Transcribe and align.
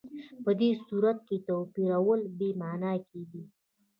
په 0.43 0.51
دې 0.59 0.69
صورت 0.85 1.17
کې 1.27 1.37
توپیرول 1.47 2.21
بې 2.37 2.49
معنا 2.61 2.93
کېږي. 3.09 3.43